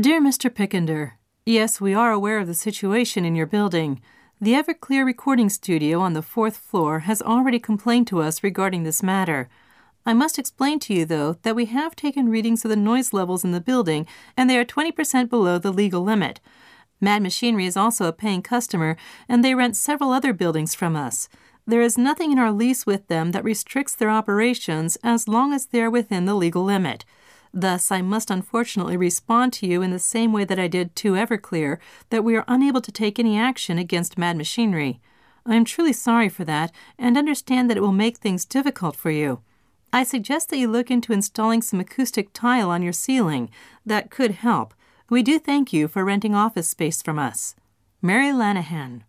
Dear 0.00 0.22
Mr. 0.22 0.48
Pickender, 0.48 1.12
Yes, 1.44 1.78
we 1.78 1.92
are 1.92 2.12
aware 2.12 2.38
of 2.38 2.46
the 2.46 2.54
situation 2.54 3.26
in 3.26 3.34
your 3.34 3.44
building. 3.44 4.00
The 4.40 4.54
Everclear 4.54 5.04
recording 5.04 5.50
studio 5.50 6.00
on 6.00 6.14
the 6.14 6.22
fourth 6.22 6.56
floor 6.56 7.00
has 7.00 7.20
already 7.20 7.58
complained 7.58 8.06
to 8.06 8.22
us 8.22 8.42
regarding 8.42 8.84
this 8.84 9.02
matter. 9.02 9.50
I 10.06 10.14
must 10.14 10.38
explain 10.38 10.78
to 10.78 10.94
you, 10.94 11.04
though, 11.04 11.34
that 11.42 11.54
we 11.54 11.66
have 11.66 11.94
taken 11.94 12.30
readings 12.30 12.64
of 12.64 12.70
the 12.70 12.74
noise 12.74 13.12
levels 13.12 13.44
in 13.44 13.52
the 13.52 13.60
building, 13.60 14.06
and 14.34 14.48
they 14.48 14.56
are 14.56 14.64
20% 14.64 15.28
below 15.28 15.58
the 15.58 15.70
legal 15.70 16.02
limit. 16.02 16.40
Mad 16.98 17.22
Machinery 17.22 17.66
is 17.66 17.76
also 17.76 18.06
a 18.06 18.14
paying 18.14 18.40
customer, 18.40 18.96
and 19.28 19.44
they 19.44 19.54
rent 19.54 19.76
several 19.76 20.10
other 20.10 20.32
buildings 20.32 20.74
from 20.74 20.96
us. 20.96 21.28
There 21.66 21.82
is 21.82 21.98
nothing 21.98 22.32
in 22.32 22.38
our 22.38 22.50
lease 22.50 22.86
with 22.86 23.08
them 23.08 23.32
that 23.32 23.44
restricts 23.44 23.94
their 23.94 24.10
operations 24.10 24.96
as 25.04 25.28
long 25.28 25.52
as 25.52 25.66
they 25.66 25.82
are 25.82 25.90
within 25.90 26.24
the 26.24 26.34
legal 26.34 26.64
limit. 26.64 27.04
Thus, 27.54 27.92
I 27.92 28.00
must 28.00 28.30
unfortunately 28.30 28.96
respond 28.96 29.52
to 29.54 29.66
you 29.66 29.82
in 29.82 29.90
the 29.90 29.98
same 29.98 30.32
way 30.32 30.44
that 30.44 30.58
I 30.58 30.68
did 30.68 30.96
to 30.96 31.12
Everclear 31.12 31.78
that 32.10 32.24
we 32.24 32.34
are 32.36 32.44
unable 32.48 32.80
to 32.80 32.92
take 32.92 33.18
any 33.18 33.38
action 33.38 33.76
against 33.78 34.16
Mad 34.16 34.36
Machinery. 34.36 35.00
I 35.44 35.56
am 35.56 35.64
truly 35.64 35.92
sorry 35.92 36.28
for 36.28 36.44
that 36.44 36.72
and 36.98 37.18
understand 37.18 37.68
that 37.68 37.76
it 37.76 37.82
will 37.82 37.92
make 37.92 38.18
things 38.18 38.44
difficult 38.44 38.96
for 38.96 39.10
you. 39.10 39.42
I 39.92 40.04
suggest 40.04 40.48
that 40.48 40.56
you 40.56 40.68
look 40.68 40.90
into 40.90 41.12
installing 41.12 41.60
some 41.60 41.80
acoustic 41.80 42.32
tile 42.32 42.70
on 42.70 42.82
your 42.82 42.94
ceiling. 42.94 43.50
That 43.84 44.10
could 44.10 44.30
help. 44.30 44.72
We 45.10 45.22
do 45.22 45.38
thank 45.38 45.72
you 45.72 45.88
for 45.88 46.04
renting 46.04 46.34
office 46.34 46.68
space 46.68 47.02
from 47.02 47.18
us. 47.18 47.54
Mary 48.00 48.28
Lanahan. 48.28 49.02